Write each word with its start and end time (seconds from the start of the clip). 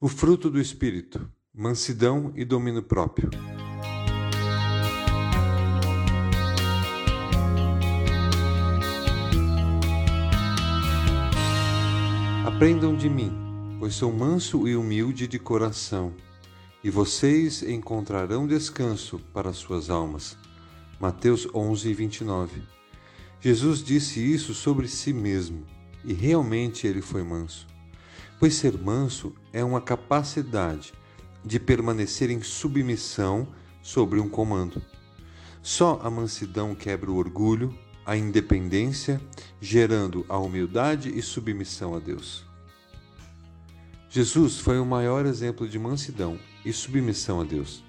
O 0.00 0.06
fruto 0.06 0.48
do 0.48 0.60
Espírito: 0.60 1.28
mansidão 1.52 2.32
e 2.36 2.44
domínio 2.44 2.84
próprio. 2.84 3.30
Aprendam 12.46 12.94
de 12.94 13.10
mim, 13.10 13.32
pois 13.80 13.96
sou 13.96 14.12
manso 14.12 14.68
e 14.68 14.76
humilde 14.76 15.26
de 15.26 15.36
coração, 15.36 16.14
e 16.84 16.90
vocês 16.90 17.64
encontrarão 17.64 18.46
descanso 18.46 19.18
para 19.34 19.52
suas 19.52 19.90
almas. 19.90 20.38
Mateus 21.00 21.48
11, 21.52 21.92
29. 21.92 22.62
Jesus 23.40 23.82
disse 23.82 24.20
isso 24.20 24.54
sobre 24.54 24.86
si 24.86 25.12
mesmo, 25.12 25.66
e 26.04 26.12
realmente 26.12 26.86
ele 26.86 27.02
foi 27.02 27.24
manso 27.24 27.66
pois 28.38 28.54
ser 28.54 28.78
manso 28.78 29.34
é 29.52 29.64
uma 29.64 29.80
capacidade 29.80 30.92
de 31.44 31.58
permanecer 31.58 32.30
em 32.30 32.42
submissão 32.42 33.48
sobre 33.82 34.20
um 34.20 34.28
comando. 34.28 34.82
Só 35.62 36.00
a 36.02 36.10
mansidão 36.10 36.74
quebra 36.74 37.10
o 37.10 37.16
orgulho, 37.16 37.76
a 38.06 38.16
independência, 38.16 39.20
gerando 39.60 40.24
a 40.28 40.38
humildade 40.38 41.10
e 41.16 41.20
submissão 41.20 41.94
a 41.94 41.98
Deus. 41.98 42.46
Jesus 44.08 44.58
foi 44.58 44.78
o 44.78 44.86
maior 44.86 45.26
exemplo 45.26 45.68
de 45.68 45.78
mansidão 45.78 46.38
e 46.64 46.72
submissão 46.72 47.40
a 47.40 47.44
Deus. 47.44 47.84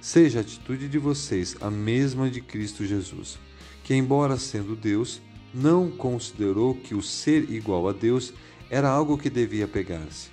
Seja 0.00 0.38
a 0.38 0.42
atitude 0.42 0.88
de 0.88 0.98
vocês 0.98 1.56
a 1.60 1.70
mesma 1.70 2.30
de 2.30 2.40
Cristo 2.40 2.86
Jesus, 2.86 3.38
que, 3.82 3.94
embora 3.94 4.38
sendo 4.38 4.76
Deus, 4.76 5.20
não 5.52 5.90
considerou 5.90 6.74
que 6.74 6.94
o 6.94 7.02
ser 7.02 7.50
igual 7.50 7.88
a 7.88 7.92
Deus 7.92 8.32
era 8.70 8.88
algo 8.88 9.18
que 9.18 9.28
devia 9.28 9.66
pegar-se. 9.66 10.30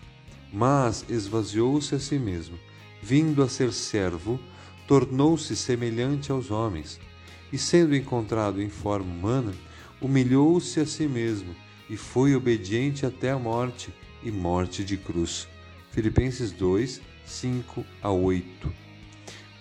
Mas 0.54 1.04
esvaziou-se 1.10 1.96
a 1.96 2.00
si 2.00 2.20
mesmo, 2.20 2.58
vindo 3.02 3.42
a 3.42 3.50
ser 3.50 3.74
servo, 3.74 4.40
tornou-se 4.88 5.56
semelhante 5.56 6.32
aos 6.32 6.52
homens, 6.52 7.00
e 7.52 7.58
sendo 7.58 7.96
encontrado 7.96 8.62
em 8.62 8.70
forma 8.70 9.12
humana, 9.12 9.54
humilhou-se 10.00 10.80
a 10.80 10.86
si 10.86 11.08
mesmo 11.08 11.56
e 11.90 11.98
foi 11.98 12.36
obediente 12.36 13.06
até 13.06 13.32
a 13.32 13.40
morte 13.40 13.94
e 14.24 14.32
morte 14.32 14.84
de 14.84 14.98
cruz. 14.98 15.48
Filipenses 15.92 16.52
2, 16.52 17.02
5 17.26 17.86
a 18.02 18.12
8. 18.12 18.72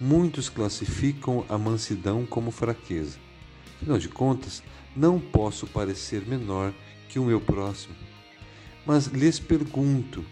Muitos 0.00 0.48
classificam 0.48 1.44
a 1.48 1.56
mansidão 1.56 2.26
como 2.26 2.50
fraqueza. 2.50 3.18
Afinal 3.76 3.98
de 3.98 4.08
contas, 4.08 4.62
não 4.94 5.18
posso 5.18 5.66
parecer 5.66 6.26
menor 6.26 6.72
que 7.08 7.18
o 7.18 7.24
meu 7.24 7.40
próximo. 7.40 7.94
Mas 8.86 9.06
lhes 9.06 9.40
pergunto: 9.40 10.24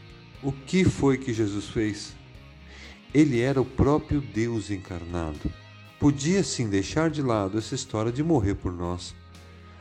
o 0.42 0.52
que 0.52 0.84
foi 0.84 1.18
que 1.18 1.34
Jesus 1.34 1.68
fez? 1.68 2.14
Ele 3.12 3.40
era 3.40 3.60
o 3.60 3.64
próprio 3.64 4.20
Deus 4.20 4.70
encarnado. 4.70 5.52
Podia 5.98 6.42
sim 6.44 6.68
deixar 6.68 7.10
de 7.10 7.22
lado 7.22 7.58
essa 7.58 7.74
história 7.74 8.12
de 8.12 8.22
morrer 8.22 8.54
por 8.54 8.72
nós. 8.72 9.14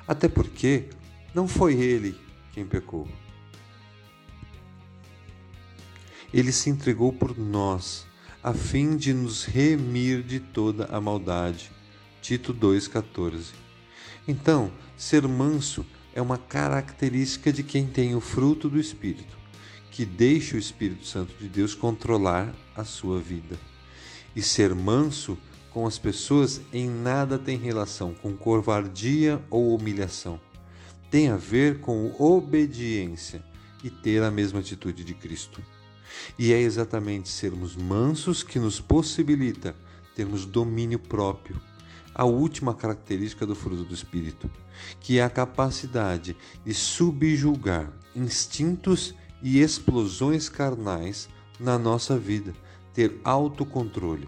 Até 0.07 0.27
porque 0.27 0.89
não 1.33 1.47
foi 1.47 1.75
ele 1.75 2.17
quem 2.51 2.66
pecou. 2.66 3.07
Ele 6.33 6.51
se 6.51 6.69
entregou 6.69 7.13
por 7.13 7.38
nós, 7.38 8.07
a 8.44 8.53
fim 8.53 8.97
de 8.97 9.13
nos 9.13 9.45
remir 9.45 10.23
de 10.23 10.39
toda 10.39 10.85
a 10.85 10.99
maldade. 10.99 11.71
Tito 12.21 12.53
2,14. 12.53 13.53
Então, 14.27 14.71
ser 14.95 15.27
manso 15.27 15.85
é 16.14 16.22
uma 16.22 16.38
característica 16.38 17.52
de 17.52 17.64
quem 17.64 17.88
tem 17.88 18.16
o 18.16 18.22
fruto 18.22 18.69
do 18.69 18.80
Espírito, 18.80 19.38
que 19.92 20.06
deixa 20.06 20.56
o 20.56 20.59
Espírito 20.59 21.06
Santo 21.06 21.33
de 21.39 21.47
Deus 21.47 21.73
controlar 21.73 22.53
a 22.75 22.83
sua 22.83 23.19
vida. 23.19 23.58
E 24.36 24.41
ser 24.41 24.73
manso 24.73 25.38
com 25.72 25.88
as 25.88 25.97
pessoas 25.97 26.61
em 26.72 26.89
nada 26.89 27.38
tem 27.38 27.58
relação 27.58 28.14
com 28.14 28.36
covardia 28.36 29.44
ou 29.50 29.75
humilhação. 29.75 30.40
Tem 31.09 31.29
a 31.29 31.38
ver 31.38 31.79
com 31.79 32.16
obediência 32.19 33.44
e 33.84 33.90
ter 33.90 34.23
a 34.23 34.31
mesma 34.31 34.59
atitude 34.59 35.03
de 35.03 35.13
Cristo. 35.13 35.62
E 36.38 36.53
é 36.53 36.59
exatamente 36.59 37.29
sermos 37.29 37.75
mansos 37.75 38.44
que 38.44 38.59
nos 38.59 38.79
possibilita 38.79 39.75
termos 40.16 40.46
domínio 40.46 41.00
próprio 41.00 41.59
a 42.13 42.25
última 42.25 42.74
característica 42.74 43.46
do 43.46 43.56
fruto 43.56 43.84
do 43.84 43.94
Espírito, 43.94 44.50
que 45.00 45.19
é 45.19 45.24
a 45.24 45.29
capacidade 45.29 46.35
de 46.66 46.74
subjugar 46.74 47.91
instintos 48.16 49.16
e 49.41 49.59
explosões 49.59 50.47
carnais 50.47 51.28
na 51.59 51.78
nossa 51.78 52.18
vida, 52.18 52.53
ter 52.94 53.19
autocontrole. 53.23 54.28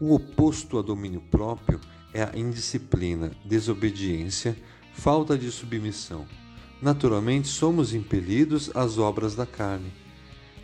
O 0.00 0.14
oposto 0.14 0.78
a 0.78 0.82
domínio 0.82 1.20
próprio 1.20 1.80
é 2.12 2.22
a 2.22 2.32
indisciplina, 2.36 3.30
desobediência, 3.44 4.56
falta 4.94 5.36
de 5.36 5.50
submissão. 5.50 6.26
Naturalmente, 6.80 7.48
somos 7.48 7.94
impelidos 7.94 8.70
às 8.74 8.98
obras 8.98 9.34
da 9.34 9.46
carne. 9.46 9.92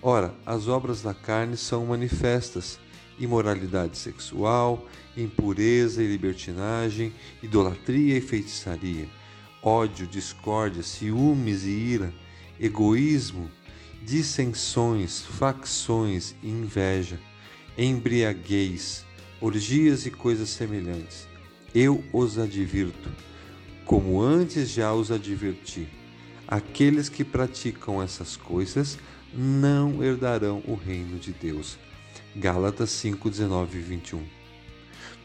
Ora, 0.02 0.34
as 0.44 0.68
obras 0.68 1.02
da 1.02 1.14
carne 1.14 1.56
são 1.56 1.86
manifestas 1.86 2.78
imoralidade 3.18 3.98
sexual, 3.98 4.86
impureza 5.16 6.02
e 6.02 6.06
libertinagem, 6.06 7.12
idolatria 7.42 8.16
e 8.16 8.20
feitiçaria, 8.20 9.08
ódio, 9.62 10.06
discórdia, 10.06 10.82
ciúmes 10.82 11.64
e 11.64 11.70
ira, 11.70 12.12
egoísmo, 12.58 13.50
dissensões, 14.04 15.22
facções 15.22 16.34
e 16.42 16.48
inveja, 16.48 17.18
embriaguez, 17.76 19.04
orgias 19.40 20.06
e 20.06 20.10
coisas 20.10 20.48
semelhantes. 20.48 21.26
Eu 21.74 22.04
os 22.12 22.38
advirto, 22.38 23.10
como 23.84 24.20
antes 24.20 24.70
já 24.70 24.92
os 24.92 25.10
adverti. 25.10 25.88
Aqueles 26.46 27.08
que 27.08 27.24
praticam 27.24 28.02
essas 28.02 28.36
coisas 28.36 28.98
não 29.32 30.02
herdarão 30.02 30.62
o 30.66 30.74
reino 30.74 31.18
de 31.18 31.32
Deus. 31.32 31.78
Gálatas 32.34 32.90
5, 32.90 33.28
19 33.28 33.78
e 33.78 33.82
21. 33.82 34.24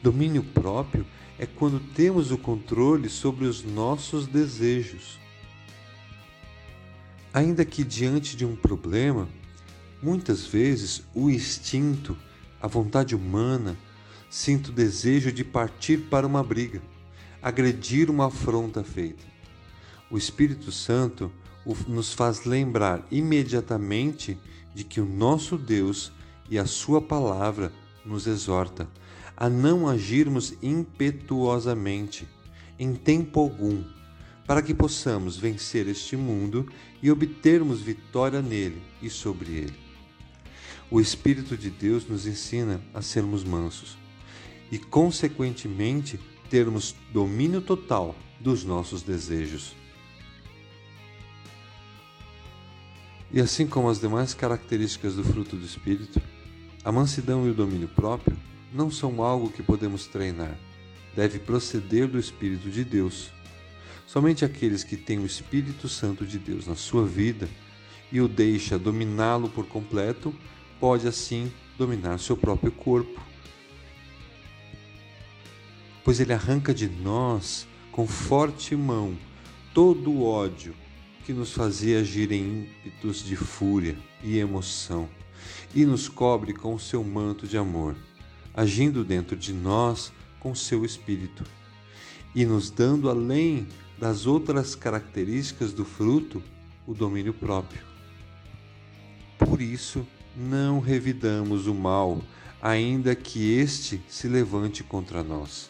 Domínio 0.04 0.44
próprio 0.44 1.06
é 1.40 1.46
quando 1.46 1.80
temos 1.80 2.32
o 2.32 2.38
controle 2.38 3.10
sobre 3.10 3.46
os 3.46 3.64
nossos 3.64 4.28
desejos. 4.28 5.18
Ainda 7.34 7.64
que 7.64 7.86
diante 7.86 8.36
de 8.36 8.46
um 8.46 8.58
problema, 8.58 9.30
muitas 10.04 10.46
vezes 10.46 11.04
o 11.16 11.30
instinto, 11.30 12.18
a 12.62 12.68
vontade 12.68 13.16
humana, 13.16 13.78
sinto 14.30 14.68
o 14.68 14.74
desejo 14.74 15.32
de 15.32 15.46
partir 15.46 16.10
para 16.10 16.28
uma 16.28 16.44
briga, 16.44 16.82
agredir 17.42 18.10
uma 18.10 18.28
afronta 18.28 18.84
feita. 18.84 19.24
O 20.12 20.18
Espírito 20.18 20.74
Santo 20.74 21.32
nos 21.88 22.12
faz 22.12 22.44
lembrar 22.44 23.06
imediatamente 23.10 24.38
de 24.76 24.84
que 24.84 25.00
o 25.00 25.06
nosso 25.06 25.58
Deus 25.58 26.12
e 26.50 26.58
a 26.58 26.66
Sua 26.66 27.02
palavra 27.02 27.72
nos 28.06 28.28
exorta 28.28 28.88
a 29.36 29.50
não 29.50 29.88
agirmos 29.88 30.56
impetuosamente, 30.64 32.28
em 32.80 32.96
tempo 32.96 33.40
algum, 33.40 33.84
para 34.48 34.64
que 34.64 34.74
possamos 34.74 35.38
vencer 35.38 35.88
este 35.88 36.18
mundo 36.18 36.68
e 37.04 37.12
obtermos 37.12 37.82
vitória 37.82 38.42
nele 38.42 38.82
e 39.02 39.10
sobre 39.10 39.52
ele. 39.52 39.76
O 40.90 41.00
Espírito 41.00 41.56
de 41.56 41.70
Deus 41.70 42.08
nos 42.08 42.26
ensina 42.26 42.82
a 42.94 43.02
sermos 43.02 43.44
mansos 43.44 43.98
e, 44.72 44.80
consequentemente, 44.80 46.20
termos 46.50 46.96
domínio 47.12 47.62
total 47.62 48.16
dos 48.40 48.64
nossos 48.64 49.04
desejos. 49.04 49.76
E 53.32 53.42
assim 53.42 53.68
como 53.68 53.90
as 53.90 54.00
demais 54.00 54.34
características 54.34 55.16
do 55.16 55.24
fruto 55.24 55.58
do 55.58 55.66
Espírito, 55.66 56.22
a 56.88 56.92
mansidão 56.94 57.46
e 57.46 57.50
o 57.50 57.54
domínio 57.54 57.90
próprio 57.90 58.38
não 58.72 58.90
são 58.90 59.22
algo 59.22 59.52
que 59.52 59.62
podemos 59.62 60.08
treinar. 60.08 60.58
Deve 61.14 61.38
proceder 61.38 62.08
do 62.08 62.18
Espírito 62.18 62.70
de 62.70 62.86
Deus. 62.86 63.30
Somente 64.06 64.46
aqueles 64.46 64.86
que 64.86 64.96
têm 64.96 65.20
o 65.20 65.26
Espírito 65.26 65.90
Santo 65.90 66.26
de 66.26 66.40
Deus 66.40 66.66
na 66.66 66.78
sua 66.78 67.06
vida 67.06 67.50
e 68.10 68.22
o 68.22 68.28
deixa 68.30 68.80
dominá-lo 68.80 69.50
por 69.50 69.66
completo, 69.66 70.34
pode 70.80 71.06
assim 71.10 71.52
dominar 71.78 72.20
seu 72.20 72.38
próprio 72.38 72.72
corpo. 72.72 73.22
Pois 76.06 76.22
ele 76.22 76.32
arranca 76.32 76.74
de 76.74 76.88
nós 76.88 77.68
com 77.92 78.08
forte 78.08 78.78
mão 78.78 79.18
todo 79.74 80.10
o 80.10 80.24
ódio 80.24 80.74
que 81.26 81.34
nos 81.34 81.52
fazia 81.52 82.00
agir 82.00 82.32
em 82.32 82.62
ímpetos 82.62 83.26
de 83.26 83.36
fúria 83.36 83.98
e 84.24 84.38
emoção 84.38 85.10
e 85.74 85.86
nos 85.86 86.08
cobre 86.08 86.54
com 86.54 86.74
o 86.74 86.80
seu 86.80 87.04
manto 87.04 87.48
de 87.48 87.58
amor, 87.58 87.96
agindo 88.54 89.04
dentro 89.04 89.36
de 89.36 89.54
nós 89.54 90.12
com 90.40 90.54
seu 90.56 90.86
espírito 90.86 91.44
e 92.34 92.46
nos 92.46 92.70
dando 92.70 93.10
além 93.10 93.68
das 93.98 94.28
outras 94.28 94.76
características 94.76 95.74
do 95.74 95.84
fruto 95.84 96.44
o 96.86 96.94
domínio 96.94 97.34
próprio. 97.34 97.82
Por 99.38 99.62
isso, 99.62 100.06
não 100.36 100.80
revidamos 100.80 101.66
o 101.66 101.74
mal, 101.74 102.22
ainda 102.62 103.16
que 103.16 103.54
este 103.54 104.02
se 104.08 104.28
levante 104.28 104.84
contra 104.84 105.24
nós. 105.24 105.70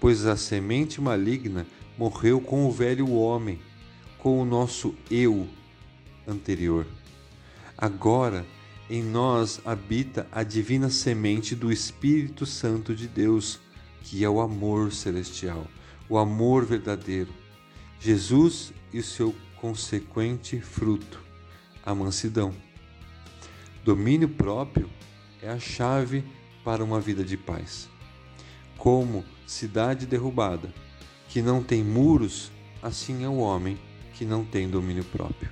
Pois 0.00 0.24
a 0.24 0.36
semente 0.36 1.00
maligna 1.00 1.66
morreu 1.98 2.40
com 2.40 2.66
o 2.66 2.70
velho 2.70 3.10
homem, 3.12 3.58
com 4.18 4.40
o 4.40 4.44
nosso 4.44 4.94
eu 5.10 5.48
anterior. 6.26 6.86
Agora, 7.76 8.46
em 8.90 9.02
nós 9.02 9.60
habita 9.66 10.26
a 10.32 10.42
divina 10.42 10.88
semente 10.88 11.54
do 11.54 11.70
Espírito 11.70 12.46
Santo 12.46 12.94
de 12.94 13.06
Deus, 13.06 13.60
que 14.02 14.24
é 14.24 14.30
o 14.30 14.40
amor 14.40 14.92
celestial, 14.92 15.66
o 16.08 16.16
amor 16.16 16.64
verdadeiro. 16.64 17.32
Jesus 18.00 18.72
e 18.92 18.98
o 18.98 19.02
seu 19.02 19.34
consequente 19.60 20.58
fruto, 20.60 21.20
a 21.84 21.94
mansidão. 21.94 22.54
Domínio 23.84 24.28
próprio 24.28 24.88
é 25.42 25.50
a 25.50 25.58
chave 25.58 26.24
para 26.64 26.82
uma 26.82 27.00
vida 27.00 27.22
de 27.22 27.36
paz. 27.36 27.88
Como 28.78 29.24
cidade 29.46 30.06
derrubada, 30.06 30.72
que 31.28 31.42
não 31.42 31.62
tem 31.62 31.84
muros, 31.84 32.50
assim 32.82 33.24
é 33.24 33.28
o 33.28 33.36
homem 33.36 33.78
que 34.14 34.24
não 34.24 34.44
tem 34.44 34.68
domínio 34.68 35.04
próprio. 35.04 35.50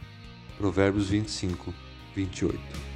Provérbios 0.57 1.11
25, 1.11 1.75
28. 2.15 2.96